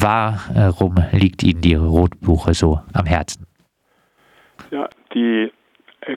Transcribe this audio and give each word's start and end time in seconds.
warum 0.00 0.96
liegt 1.12 1.42
Ihnen 1.42 1.60
die 1.60 1.74
Rotbuche 1.74 2.54
so 2.54 2.80
am 2.94 3.06
Herzen? 3.06 3.46
Ja, 4.70 4.88
die 5.14 5.52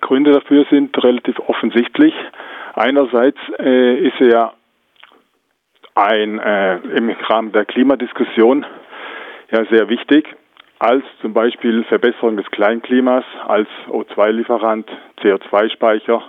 Gründe 0.01 0.31
dafür 0.31 0.65
sind 0.69 0.97
relativ 1.03 1.39
offensichtlich. 1.39 2.13
Einerseits 2.73 3.37
äh, 3.59 4.07
ist 4.07 4.17
sie 4.19 4.29
ja 4.29 4.53
ein, 5.95 6.39
äh, 6.39 6.77
im 6.77 7.09
Rahmen 7.09 7.51
der 7.51 7.65
Klimadiskussion 7.65 8.65
ja 9.51 9.65
sehr 9.65 9.89
wichtig, 9.89 10.35
als 10.79 11.03
zum 11.21 11.33
Beispiel 11.33 11.83
Verbesserung 11.85 12.37
des 12.37 12.49
Kleinklimas, 12.51 13.23
als 13.47 13.69
O2-Lieferant, 13.87 14.89
CO2-Speicher, 15.21 16.23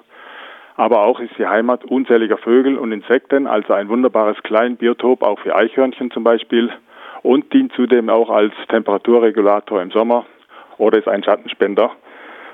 aber 0.76 1.04
auch 1.04 1.18
ist 1.20 1.34
sie 1.36 1.46
Heimat 1.46 1.84
unzähliger 1.84 2.38
Vögel 2.38 2.76
und 2.76 2.92
Insekten, 2.92 3.46
also 3.46 3.72
ein 3.72 3.88
wunderbares 3.88 4.36
Kleinbiotop, 4.42 5.22
auch 5.22 5.38
für 5.40 5.56
Eichhörnchen 5.56 6.10
zum 6.10 6.22
Beispiel, 6.22 6.70
und 7.26 7.52
dient 7.52 7.72
zudem 7.72 8.08
auch 8.08 8.30
als 8.30 8.54
Temperaturregulator 8.68 9.82
im 9.82 9.90
Sommer 9.90 10.24
oder 10.78 10.98
ist 10.98 11.08
ein 11.08 11.24
Schattenspender. 11.24 11.90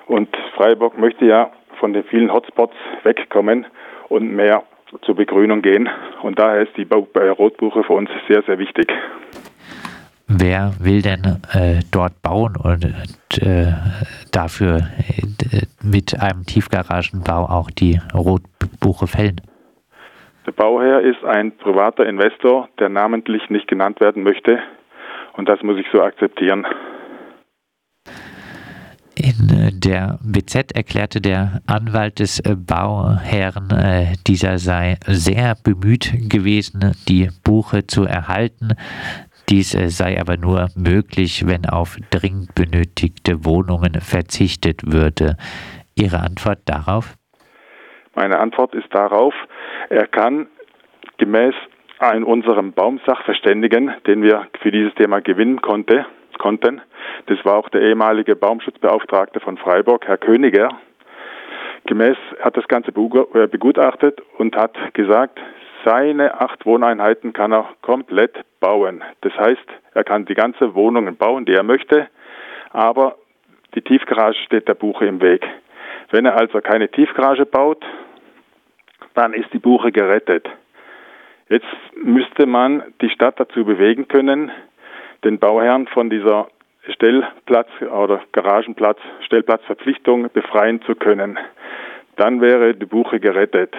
Und 0.06 0.34
Freiburg 0.56 0.96
möchte 0.96 1.26
ja 1.26 1.50
von 1.78 1.92
den 1.92 2.04
vielen 2.04 2.32
Hotspots 2.32 2.74
wegkommen 3.02 3.66
und 4.08 4.32
mehr 4.34 4.62
zur 5.02 5.14
Begrünung 5.14 5.60
gehen. 5.60 5.90
Und 6.22 6.38
daher 6.38 6.62
ist 6.62 6.74
die 6.78 6.86
Rotbuche 6.90 7.84
für 7.84 7.92
uns 7.92 8.08
sehr, 8.28 8.42
sehr 8.44 8.58
wichtig. 8.58 8.90
Wer 10.26 10.72
will 10.80 11.02
denn 11.02 11.42
äh, 11.52 11.80
dort 11.90 12.22
bauen 12.22 12.56
und 12.56 12.84
äh, 13.42 13.74
dafür 14.30 14.78
äh, 14.78 15.66
mit 15.82 16.18
einem 16.18 16.46
Tiefgaragenbau 16.46 17.44
auch 17.44 17.70
die 17.70 18.00
Rotbuche 18.14 19.06
fällen? 19.06 19.42
Der 20.46 20.52
Bauherr 20.52 21.00
ist 21.02 21.24
ein 21.24 21.56
privater 21.56 22.04
Investor, 22.04 22.68
der 22.78 22.88
namentlich 22.88 23.48
nicht 23.48 23.68
genannt 23.68 24.00
werden 24.00 24.24
möchte. 24.24 24.58
Und 25.34 25.48
das 25.48 25.62
muss 25.62 25.78
ich 25.78 25.86
so 25.92 26.02
akzeptieren. 26.02 26.66
In 29.14 29.50
äh, 29.50 29.70
der 29.72 30.18
BZ 30.22 30.72
erklärte 30.74 31.20
der 31.20 31.60
Anwalt 31.66 32.18
des 32.18 32.40
äh, 32.40 32.56
Bauherren, 32.56 33.70
äh, 33.70 34.14
dieser 34.26 34.58
sei 34.58 34.96
sehr 35.06 35.54
bemüht 35.62 36.12
gewesen, 36.28 36.92
die 37.08 37.28
Buche 37.44 37.86
zu 37.86 38.04
erhalten. 38.04 38.74
Dies 39.48 39.72
sei 39.72 40.20
aber 40.20 40.38
nur 40.38 40.68
möglich, 40.76 41.46
wenn 41.46 41.66
auf 41.66 41.98
dringend 42.10 42.54
benötigte 42.54 43.44
Wohnungen 43.44 44.00
verzichtet 44.00 44.80
würde. 44.90 45.36
Ihre 45.94 46.20
Antwort 46.20 46.60
darauf? 46.64 47.16
Meine 48.14 48.38
Antwort 48.38 48.74
ist 48.74 48.94
darauf, 48.94 49.34
er 49.88 50.06
kann 50.06 50.48
gemäß 51.18 51.54
in 52.14 52.24
unserem 52.24 52.72
Baumsachverständigen, 52.72 53.92
den 54.06 54.22
wir 54.22 54.48
für 54.60 54.72
dieses 54.72 54.94
Thema 54.94 55.20
gewinnen 55.20 55.62
konnte, 55.62 56.04
konnten, 56.38 56.80
das 57.26 57.44
war 57.44 57.56
auch 57.56 57.68
der 57.68 57.82
ehemalige 57.82 58.34
Baumschutzbeauftragte 58.34 59.38
von 59.40 59.56
Freiburg, 59.56 60.06
Herr 60.06 60.18
Königer, 60.18 60.70
gemäß 61.86 62.16
hat 62.40 62.56
das 62.56 62.66
Ganze 62.66 62.90
äh, 62.90 63.46
begutachtet 63.46 64.20
und 64.38 64.56
hat 64.56 64.76
gesagt, 64.94 65.38
seine 65.84 66.40
acht 66.40 66.64
Wohneinheiten 66.66 67.32
kann 67.32 67.52
er 67.52 67.68
komplett 67.82 68.36
bauen. 68.60 69.02
Das 69.20 69.32
heißt, 69.36 69.66
er 69.94 70.04
kann 70.04 70.24
die 70.26 70.34
ganze 70.34 70.74
Wohnungen 70.74 71.16
bauen, 71.16 71.44
die 71.44 71.54
er 71.54 71.64
möchte, 71.64 72.08
aber 72.70 73.16
die 73.74 73.82
Tiefgarage 73.82 74.38
steht 74.44 74.68
der 74.68 74.74
Buche 74.74 75.06
im 75.06 75.20
Weg. 75.20 75.46
Wenn 76.10 76.26
er 76.26 76.36
also 76.36 76.60
keine 76.60 76.88
Tiefgarage 76.88 77.46
baut, 77.46 77.84
dann 79.14 79.32
ist 79.34 79.52
die 79.52 79.58
Buche 79.58 79.92
gerettet. 79.92 80.48
Jetzt 81.48 81.66
müsste 82.02 82.46
man 82.46 82.82
die 83.00 83.10
Stadt 83.10 83.38
dazu 83.38 83.64
bewegen 83.64 84.08
können, 84.08 84.50
den 85.24 85.38
Bauherrn 85.38 85.86
von 85.86 86.10
dieser 86.10 86.48
Stellplatz 86.88 87.68
oder 87.80 88.22
Garagenplatz, 88.32 88.98
Stellplatzverpflichtung 89.26 90.30
befreien 90.32 90.82
zu 90.82 90.94
können. 90.94 91.38
Dann 92.16 92.40
wäre 92.40 92.74
die 92.74 92.86
Buche 92.86 93.20
gerettet. 93.20 93.74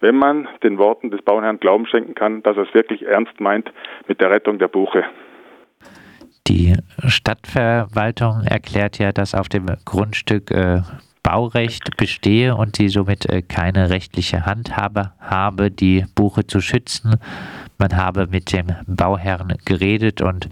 Wenn 0.00 0.16
man 0.16 0.48
den 0.62 0.78
Worten 0.78 1.10
des 1.10 1.22
Bauherrn 1.22 1.60
Glauben 1.60 1.86
schenken 1.86 2.14
kann, 2.14 2.42
dass 2.42 2.56
er 2.56 2.64
es 2.64 2.74
wirklich 2.74 3.06
ernst 3.06 3.40
meint 3.40 3.70
mit 4.08 4.20
der 4.20 4.30
Rettung 4.30 4.58
der 4.58 4.68
Buche. 4.68 5.04
Die 6.48 6.74
Stadtverwaltung 7.06 8.42
erklärt 8.48 8.98
ja, 8.98 9.12
dass 9.12 9.34
auf 9.34 9.48
dem 9.48 9.66
Grundstück 9.84 10.50
äh, 10.50 10.80
Baurecht 11.26 11.96
bestehe 11.96 12.54
und 12.54 12.76
sie 12.76 12.88
somit 12.88 13.28
äh, 13.28 13.42
keine 13.42 13.90
rechtliche 13.90 14.46
Handhabe 14.46 15.10
habe, 15.18 15.72
die 15.72 16.04
Buche 16.14 16.46
zu 16.46 16.60
schützen. 16.60 17.16
Man 17.78 17.96
habe 17.96 18.28
mit 18.28 18.52
dem 18.52 18.68
Bauherrn 18.86 19.54
geredet 19.64 20.22
und 20.22 20.48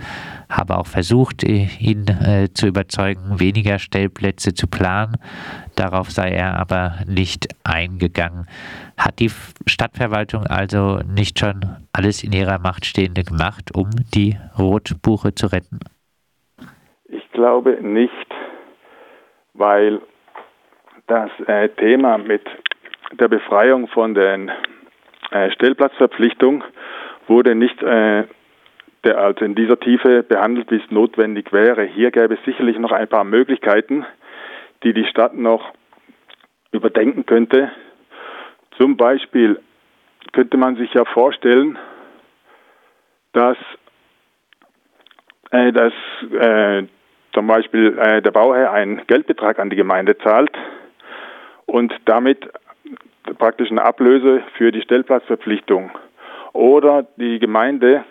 habe 0.51 0.77
auch 0.77 0.89
versucht, 0.89 1.45
ihn 1.45 2.09
äh, 2.09 2.49
zu 2.53 2.67
überzeugen, 2.67 3.39
weniger 3.39 3.79
Stellplätze 3.79 4.53
zu 4.53 4.67
planen. 4.67 5.17
Darauf 5.77 6.11
sei 6.11 6.31
er 6.31 6.59
aber 6.59 6.97
nicht 7.07 7.47
eingegangen. 7.63 8.49
Hat 8.99 9.21
die 9.21 9.31
Stadtverwaltung 9.67 10.45
also 10.49 10.99
nicht 11.07 11.39
schon 11.39 11.65
alles 11.93 12.25
in 12.25 12.33
ihrer 12.33 12.59
Macht 12.59 12.85
Stehende 12.85 13.23
gemacht, 13.23 13.73
um 13.73 13.91
die 14.13 14.37
Rotbuche 14.59 15.37
zu 15.37 15.47
retten? 15.47 15.79
Ich 17.05 17.31
glaube 17.31 17.79
nicht, 17.81 18.11
weil 19.53 20.01
das 21.07 21.31
äh, 21.47 21.69
Thema 21.71 22.19
mit 22.19 22.43
der 23.13 23.29
Befreiung 23.29 23.89
von 23.89 24.15
den 24.15 24.51
äh, 25.31 25.51
Stellplatzverpflichtung 25.53 26.65
wurde 27.27 27.55
nicht 27.55 27.83
äh, 27.83 28.25
der, 29.05 29.19
also 29.19 29.45
in 29.45 29.55
dieser 29.55 29.79
Tiefe 29.79 30.23
behandelt, 30.23 30.71
wie 30.71 30.77
es 30.77 30.91
notwendig 30.91 31.53
wäre. 31.53 31.85
Hier 31.85 32.11
gäbe 32.11 32.35
es 32.35 32.45
sicherlich 32.45 32.79
noch 32.79 32.93
ein 32.93 33.09
paar 33.09 33.25
Möglichkeiten, 33.25 34.05
die 34.83 34.95
die 34.95 35.07
Stadt 35.07 35.35
noch 35.35 35.73
überdenken 36.73 37.27
könnte. 37.27 37.71
Zum 38.79 38.97
Beispiel 38.97 39.61
könnte 40.33 40.57
man 40.57 40.77
sich 40.77 40.93
ja 40.95 41.05
vorstellen, 41.05 41.79
dass, 43.33 43.59
äh, 45.51 45.71
dass 45.73 45.93
äh, 46.33 46.85
zum 47.35 47.47
Beispiel 47.47 47.99
äh, 47.99 48.23
der 48.23 48.31
Bauherr 48.31 48.73
einen 48.73 49.07
Geldbetrag 49.07 49.59
an 49.59 49.71
die 49.71 49.77
Gemeinde 49.77 50.17
zahlt 50.19 50.51
und 51.67 51.95
damit 52.05 52.51
praktisch 53.39 53.71
eine 53.71 53.85
Ablöse 53.85 54.43
für 54.57 54.73
die 54.73 54.83
Stellplatzverpflichtung. 54.83 55.91
Oder 56.53 57.07
die 57.17 57.39
Gemeinde 57.39 58.05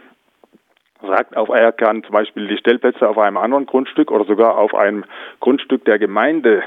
sagt, 1.01 1.35
auf 1.37 1.49
er 1.49 1.71
kann 1.71 2.03
zum 2.03 2.13
Beispiel 2.13 2.47
die 2.47 2.57
Stellplätze 2.57 3.07
auf 3.07 3.17
einem 3.17 3.37
anderen 3.37 3.65
Grundstück 3.65 4.11
oder 4.11 4.25
sogar 4.25 4.57
auf 4.57 4.73
einem 4.73 5.03
Grundstück 5.39 5.85
der 5.85 5.99
Gemeinde 5.99 6.63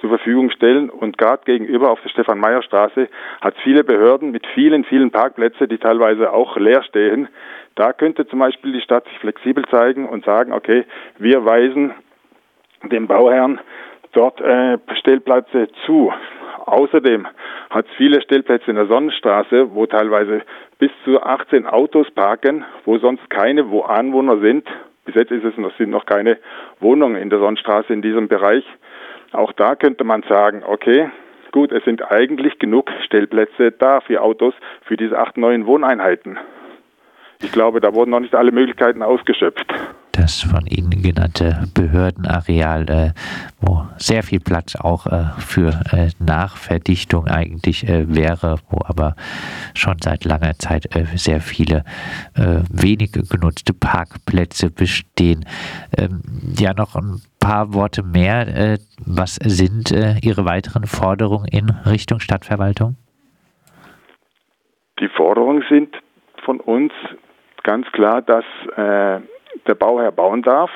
zur 0.00 0.10
Verfügung 0.10 0.50
stellen. 0.50 0.90
Und 0.90 1.16
gerade 1.16 1.42
gegenüber 1.44 1.90
auf 1.90 2.00
der 2.02 2.10
Stefan-Meyer-Straße 2.10 3.08
hat 3.40 3.56
es 3.56 3.62
viele 3.62 3.84
Behörden 3.84 4.32
mit 4.32 4.46
vielen, 4.54 4.84
vielen 4.84 5.10
Parkplätzen, 5.10 5.68
die 5.68 5.78
teilweise 5.78 6.32
auch 6.32 6.56
leer 6.56 6.82
stehen. 6.82 7.28
Da 7.74 7.92
könnte 7.92 8.26
zum 8.26 8.40
Beispiel 8.40 8.72
die 8.72 8.80
Stadt 8.80 9.04
sich 9.04 9.18
flexibel 9.18 9.64
zeigen 9.66 10.08
und 10.08 10.24
sagen, 10.24 10.52
okay, 10.52 10.84
wir 11.18 11.44
weisen 11.44 11.94
dem 12.82 13.06
Bauherrn 13.06 13.60
dort 14.12 14.40
äh, 14.40 14.78
Stellplätze 14.98 15.68
zu. 15.86 16.12
Außerdem 16.66 17.26
hat 17.70 17.86
es 17.86 17.96
viele 17.96 18.22
Stellplätze 18.22 18.70
in 18.70 18.76
der 18.76 18.86
Sonnenstraße, 18.86 19.74
wo 19.74 19.86
teilweise 19.86 20.42
bis 20.78 20.90
zu 21.04 21.20
18 21.22 21.66
Autos 21.66 22.10
parken, 22.12 22.64
wo 22.84 22.98
sonst 22.98 23.28
keine 23.30 23.70
wo 23.70 23.82
Anwohner 23.82 24.38
sind. 24.38 24.66
Bis 25.04 25.16
jetzt 25.16 25.32
ist 25.32 25.44
es 25.44 25.56
noch, 25.56 25.76
sind 25.76 25.90
noch 25.90 26.06
keine 26.06 26.38
Wohnungen 26.80 27.16
in 27.16 27.30
der 27.30 27.40
Sonnenstraße 27.40 27.92
in 27.92 28.02
diesem 28.02 28.28
Bereich. 28.28 28.64
Auch 29.32 29.52
da 29.52 29.74
könnte 29.74 30.04
man 30.04 30.22
sagen, 30.28 30.62
okay, 30.64 31.10
gut, 31.50 31.72
es 31.72 31.84
sind 31.84 32.10
eigentlich 32.10 32.58
genug 32.58 32.90
Stellplätze 33.04 33.72
da 33.72 34.00
für 34.00 34.22
Autos 34.22 34.54
für 34.84 34.96
diese 34.96 35.18
acht 35.18 35.36
neuen 35.36 35.66
Wohneinheiten. 35.66 36.38
Ich 37.42 37.52
glaube, 37.52 37.80
da 37.80 37.94
wurden 37.94 38.10
noch 38.10 38.20
nicht 38.20 38.34
alle 38.34 38.52
Möglichkeiten 38.52 39.02
ausgeschöpft 39.02 39.66
das 40.12 40.42
von 40.42 40.66
Ihnen 40.66 41.02
genannte 41.02 41.64
Behördenareal, 41.74 42.88
äh, 42.88 43.10
wo 43.60 43.84
sehr 43.96 44.22
viel 44.22 44.40
Platz 44.40 44.76
auch 44.76 45.06
äh, 45.06 45.24
für 45.38 45.70
äh, 45.92 46.10
Nachverdichtung 46.24 47.26
eigentlich 47.26 47.88
äh, 47.88 48.14
wäre, 48.14 48.58
wo 48.70 48.78
aber 48.84 49.16
schon 49.74 49.96
seit 50.00 50.24
langer 50.24 50.54
Zeit 50.58 50.94
äh, 50.94 51.04
sehr 51.16 51.40
viele 51.40 51.84
äh, 52.36 52.60
wenig 52.70 53.12
genutzte 53.12 53.72
Parkplätze 53.72 54.70
bestehen. 54.70 55.44
Ähm, 55.98 56.20
ja, 56.58 56.74
noch 56.74 56.94
ein 56.94 57.22
paar 57.40 57.74
Worte 57.74 58.04
mehr. 58.04 58.78
was 59.04 59.34
sind 59.34 59.90
Ihre 59.90 60.44
weiteren 60.44 60.86
Forderungen 60.86 61.48
in 61.48 61.70
Richtung 61.70 62.20
Stadtverwaltung? 62.20 62.94
Die 65.00 65.08
Forderungen 65.08 65.64
sind 65.68 65.96
von 66.44 66.60
uns 66.60 66.92
ganz 67.62 67.90
klar, 67.92 68.22
dass 68.22 68.44
der 68.76 69.74
Bauherr 69.78 70.12
bauen 70.12 70.42
darf, 70.42 70.70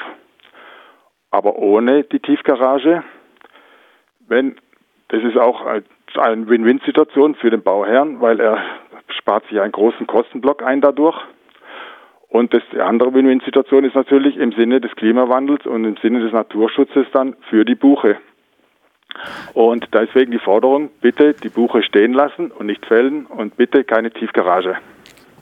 aber 1.30 1.56
ohne 1.56 2.04
die 2.04 2.20
Tiefgarage. 2.20 3.02
Wenn, 4.28 4.56
das 5.08 5.22
ist 5.22 5.36
auch 5.36 5.64
eine 5.64 6.48
Win-Win-Situation 6.48 7.34
für 7.36 7.50
den 7.50 7.62
Bauherrn, 7.62 8.20
weil 8.20 8.40
er 8.40 8.58
spart 9.08 9.46
sich 9.48 9.60
einen 9.60 9.72
großen 9.72 10.06
Kostenblock 10.06 10.62
ein 10.62 10.80
dadurch. 10.80 11.16
Und 12.28 12.52
das, 12.52 12.62
andere 12.80 13.14
Win-Win-Situation 13.14 13.84
ist 13.84 13.94
natürlich 13.94 14.36
im 14.36 14.52
Sinne 14.52 14.80
des 14.80 14.94
Klimawandels 14.96 15.64
und 15.66 15.84
im 15.84 15.96
Sinne 15.98 16.20
des 16.20 16.32
Naturschutzes 16.32 17.06
dann 17.12 17.36
für 17.48 17.64
die 17.64 17.76
Buche. 17.76 18.18
Und 19.54 19.88
deswegen 19.94 20.32
die 20.32 20.38
Forderung, 20.38 20.90
bitte 21.00 21.34
die 21.34 21.48
Buche 21.48 21.82
stehen 21.82 22.12
lassen 22.12 22.50
und 22.50 22.66
nicht 22.66 22.84
fällen 22.84 23.26
und 23.26 23.56
bitte 23.56 23.84
keine 23.84 24.10
Tiefgarage. 24.10 24.76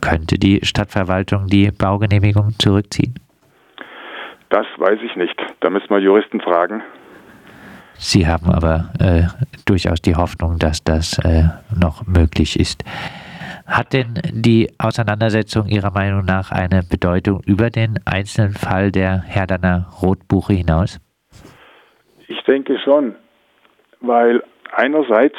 Könnte 0.05 0.39
die 0.39 0.61
Stadtverwaltung 0.63 1.47
die 1.47 1.71
Baugenehmigung 1.71 2.53
zurückziehen? 2.59 3.15
Das 4.51 4.67
weiß 4.77 4.99
ich 5.03 5.17
nicht. 5.17 5.35
Da 5.61 5.71
müssen 5.71 5.89
wir 5.89 5.99
Juristen 5.99 6.43
fragen. 6.43 6.83
Sie 7.95 8.27
haben 8.27 8.51
aber 8.51 8.91
äh, 9.01 9.23
durchaus 9.65 10.03
die 10.03 10.15
Hoffnung, 10.15 10.59
dass 10.59 10.85
das 10.85 11.19
äh, 11.25 11.45
noch 11.75 12.07
möglich 12.07 12.61
ist. 12.61 12.85
Hat 13.67 13.95
denn 13.95 14.21
die 14.31 14.69
Auseinandersetzung 14.79 15.69
Ihrer 15.69 15.91
Meinung 15.91 16.27
nach 16.27 16.51
eine 16.51 16.83
Bedeutung 16.83 17.41
über 17.47 17.71
den 17.71 17.99
einzelnen 18.05 18.53
Fall 18.53 18.93
der 18.93 19.23
Herdaner 19.23 19.87
Rotbuche 20.03 20.53
hinaus? 20.53 21.01
Ich 22.29 22.43
denke 22.45 22.79
schon, 22.85 23.15
weil 24.01 24.43
einerseits 24.77 25.37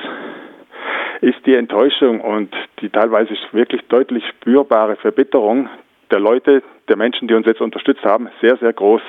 ist 1.26 1.44
die 1.48 1.56
Enttäuschung 1.56 2.22
und 2.22 2.54
die 2.82 2.90
teilweise 2.90 3.36
wirklich 3.52 3.82
deutlich 3.90 4.24
spürbare 4.28 4.96
Verbitterung 4.96 5.68
der 6.12 6.20
Leute, 6.20 6.62
der 6.88 6.98
Menschen, 6.98 7.28
die 7.28 7.34
uns 7.34 7.48
jetzt 7.48 7.62
unterstützt 7.62 8.06
haben, 8.06 8.30
sehr, 8.42 8.58
sehr 8.58 8.74
groß. 8.74 9.02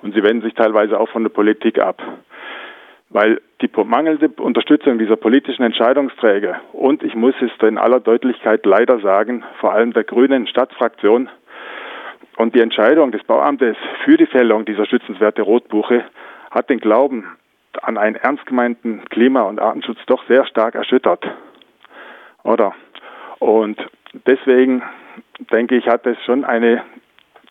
Und 0.00 0.14
sie 0.14 0.22
wenden 0.22 0.42
sich 0.42 0.54
teilweise 0.54 0.98
auch 0.98 1.10
von 1.10 1.22
der 1.22 1.28
Politik 1.28 1.78
ab. 1.78 2.02
Weil 3.10 3.42
die 3.60 3.68
mangelnde 3.84 4.30
Unterstützung 4.40 4.98
dieser 4.98 5.16
politischen 5.16 5.62
Entscheidungsträger 5.62 6.62
und 6.72 7.02
ich 7.02 7.14
muss 7.14 7.34
es 7.42 7.50
in 7.68 7.76
aller 7.76 8.00
Deutlichkeit 8.00 8.64
leider 8.64 8.98
sagen, 9.00 9.44
vor 9.58 9.74
allem 9.74 9.92
der 9.92 10.04
grünen 10.04 10.46
Stadtfraktion 10.46 11.28
und 12.38 12.54
die 12.54 12.60
Entscheidung 12.60 13.12
des 13.12 13.22
Bauamtes 13.24 13.76
für 14.04 14.16
die 14.16 14.26
Fällung 14.26 14.64
dieser 14.64 14.86
schützenswerte 14.86 15.42
Rotbuche 15.42 16.04
hat 16.50 16.70
den 16.70 16.78
Glauben 16.78 17.26
an 17.82 17.98
einen 17.98 18.16
ernst 18.16 18.46
gemeinten 18.46 19.02
Klima- 19.10 19.42
und 19.42 19.60
Artenschutz 19.60 19.98
doch 20.06 20.24
sehr 20.26 20.46
stark 20.46 20.74
erschüttert. 20.74 21.26
Oder? 22.44 22.72
Und 23.38 23.78
deswegen 24.26 24.82
denke 25.50 25.76
ich, 25.76 25.86
hat 25.86 26.06
es 26.06 26.16
schon 26.24 26.44
eine 26.44 26.82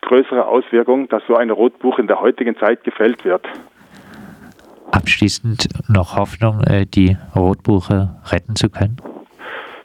größere 0.02 0.46
Auswirkung, 0.46 1.08
dass 1.08 1.22
so 1.26 1.36
eine 1.36 1.52
Rotbuche 1.52 2.00
in 2.00 2.06
der 2.06 2.20
heutigen 2.20 2.56
Zeit 2.56 2.84
gefällt 2.84 3.24
wird. 3.24 3.46
Abschließend 4.92 5.68
noch 5.88 6.16
Hoffnung, 6.16 6.62
äh, 6.62 6.84
die 6.86 7.16
Rotbuche 7.34 8.16
retten 8.30 8.56
zu 8.56 8.70
können? 8.70 8.96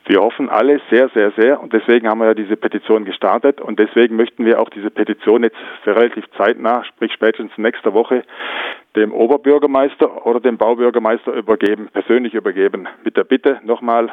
Wir 0.08 0.22
hoffen 0.22 0.50
alle 0.50 0.80
sehr, 0.92 1.10
sehr, 1.10 1.32
sehr. 1.32 1.60
Und 1.60 1.74
deswegen 1.74 2.08
haben 2.08 2.20
wir 2.20 2.28
ja 2.28 2.34
diese 2.36 2.56
Petition 2.56 3.06
gestartet. 3.06 3.60
Und 3.60 3.80
deswegen 3.80 4.16
möchten 4.16 4.46
wir 4.46 4.62
auch 4.62 4.70
diese 4.70 4.92
Petition 4.92 5.44
jetzt 5.44 5.58
relativ 5.86 6.26
zeitnah, 6.38 6.84
sprich 6.84 7.12
spätestens 7.14 7.58
nächste 7.58 7.94
Woche, 7.94 8.24
dem 8.96 9.12
Oberbürgermeister 9.12 10.26
oder 10.28 10.40
dem 10.40 10.58
Baubürgermeister 10.58 11.34
übergeben, 11.34 11.90
persönlich 11.92 12.36
übergeben, 12.36 12.88
mit 13.04 13.18
der 13.18 13.24
Bitte 13.24 13.60
nochmal 13.64 14.12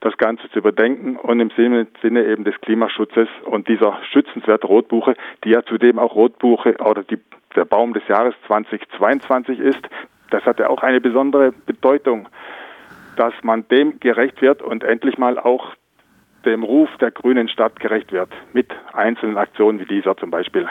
das 0.00 0.16
Ganze 0.16 0.48
zu 0.50 0.60
überdenken 0.60 1.16
und 1.16 1.40
im 1.40 1.50
Sinne, 1.50 1.86
eben 2.24 2.44
des 2.44 2.58
Klimaschutzes 2.60 3.28
und 3.44 3.68
dieser 3.68 3.98
schützenswerten 4.10 4.68
Rotbuche, 4.68 5.14
die 5.44 5.50
ja 5.50 5.62
zudem 5.64 5.98
auch 5.98 6.14
Rotbuche 6.14 6.76
oder 6.78 7.02
die, 7.02 7.18
der 7.56 7.64
Baum 7.64 7.92
des 7.92 8.06
Jahres 8.08 8.34
2022 8.46 9.58
ist, 9.58 9.82
das 10.30 10.44
hat 10.44 10.60
ja 10.60 10.70
auch 10.70 10.82
eine 10.82 11.00
besondere 11.00 11.52
Bedeutung 11.66 12.28
dass 13.16 13.34
man 13.42 13.66
dem 13.68 14.00
gerecht 14.00 14.40
wird 14.42 14.62
und 14.62 14.84
endlich 14.84 15.18
mal 15.18 15.38
auch 15.38 15.74
dem 16.44 16.62
Ruf 16.62 16.88
der 17.00 17.10
grünen 17.10 17.48
Stadt 17.48 17.78
gerecht 17.78 18.12
wird, 18.12 18.30
mit 18.52 18.70
einzelnen 18.92 19.38
Aktionen 19.38 19.78
wie 19.80 19.86
dieser 19.86 20.16
zum 20.16 20.30
Beispiel 20.30 20.68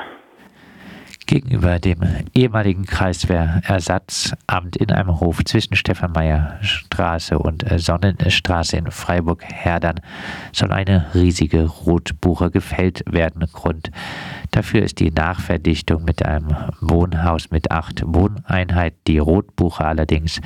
gegenüber 1.31 1.79
dem 1.79 2.01
ehemaligen 2.33 2.85
Kreiswehrersatzamt 2.85 4.75
in 4.75 4.91
einem 4.91 5.21
Hof 5.21 5.41
zwischen 5.45 5.77
Stefan 5.77 6.11
Straße 6.59 7.39
und 7.39 7.71
äh, 7.71 7.79
Sonnenstraße 7.79 8.75
in 8.75 8.91
Freiburg-Herdern 8.91 10.01
soll 10.51 10.73
eine 10.73 11.05
riesige 11.13 11.67
Rotbuche 11.67 12.51
gefällt 12.51 13.03
werden. 13.09 13.45
Grund 13.53 13.91
dafür 14.51 14.83
ist 14.83 14.99
die 14.99 15.09
Nachverdichtung 15.09 16.03
mit 16.03 16.25
einem 16.25 16.53
Wohnhaus 16.81 17.49
mit 17.49 17.71
acht 17.71 18.03
Wohneinheiten. 18.05 18.99
Die 19.07 19.19
Rotbuche 19.19 19.85
allerdings 19.85 20.41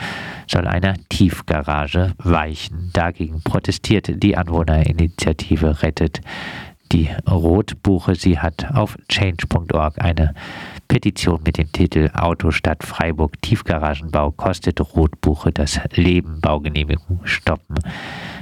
soll 0.46 0.68
einer 0.68 0.94
Tiefgarage 1.10 2.14
weichen. 2.20 2.92
Dagegen 2.94 3.42
protestiert 3.42 4.22
die 4.22 4.38
Anwohnerinitiative 4.38 5.82
Rettet 5.82 6.22
die 6.92 7.10
Rotbuche. 7.30 8.16
Sie 8.16 8.40
hat 8.40 8.74
auf 8.74 8.98
change.org 9.10 10.02
eine 10.02 10.34
Petition 10.88 11.42
mit 11.46 11.58
dem 11.58 11.72
Titel 11.72 12.10
Auto 12.14 12.52
statt 12.52 12.84
Freiburg 12.84 13.42
Tiefgaragenbau 13.42 14.32
kostet 14.32 14.80
Rotbuche 14.96 15.52
das 15.52 15.80
Leben 15.94 16.42
Baugenehmigung 16.42 17.22
stoppen 17.24 17.78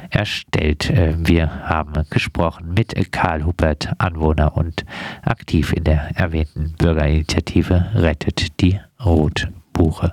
erstellt. 0.10 0.90
Äh, 0.90 1.16
wir 1.18 1.68
haben 1.68 1.94
gesprochen 2.10 2.74
mit 2.74 3.12
Karl 3.12 3.46
Huppert, 3.46 3.90
Anwohner 3.98 4.56
und 4.56 4.86
aktiv 5.24 5.74
in 5.74 5.84
der 5.84 6.12
erwähnten 6.16 6.76
Bürgerinitiative 6.78 7.92
Rettet 7.96 8.62
die 8.62 8.80
Rotbuche. 9.04 10.12